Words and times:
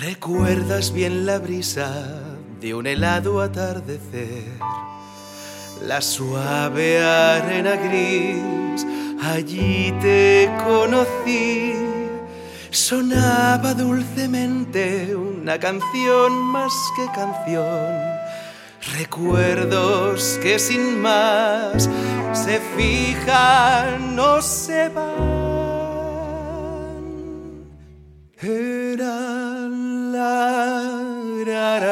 ¿Recuerdas 0.00 0.92
bien 0.92 1.24
la 1.24 1.38
brisa 1.38 1.90
de 2.60 2.74
un 2.74 2.86
helado 2.86 3.40
atardecer? 3.40 4.44
La 5.82 6.02
suave 6.02 7.02
arena 7.02 7.76
gris, 7.76 8.86
allí 9.22 9.94
te 10.02 10.50
conocí. 10.64 11.72
Sonaba 12.70 13.72
dulcemente 13.72 15.16
una 15.16 15.58
canción 15.58 16.42
más 16.42 16.74
que 16.94 17.06
canción. 17.14 17.88
Recuerdos 18.98 20.38
que 20.42 20.58
sin 20.58 21.00
más 21.00 21.88
se 22.34 22.60
fijan, 22.76 24.14
no 24.14 24.42
se 24.42 24.90
van. 24.90 25.35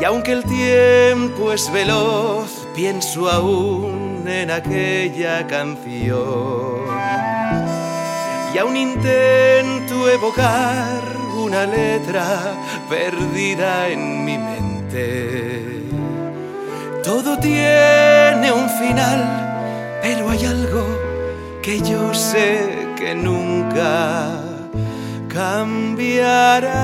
Y 0.00 0.04
aunque 0.04 0.32
el 0.32 0.44
tiempo 0.44 1.52
es 1.52 1.72
veloz, 1.72 2.68
pienso 2.74 3.28
aún 3.28 4.24
en 4.28 4.50
aquella 4.50 5.44
canción. 5.46 6.86
Y 8.54 8.58
aún 8.58 8.76
intento 8.76 10.08
evocar 10.08 11.02
una 11.36 11.66
letra 11.66 12.54
perdida 12.88 13.88
en 13.88 14.24
mi 14.24 14.38
mente. 14.38 15.82
Todo 17.02 17.36
tiene 17.38 18.52
un 18.52 18.68
final, 18.70 19.98
pero 20.00 20.30
hay 20.30 20.44
algo 20.44 20.86
que 21.60 21.80
yo 21.80 22.14
sé 22.14 22.88
que 22.96 23.16
nunca 23.16 24.30
cambiará. 25.28 26.78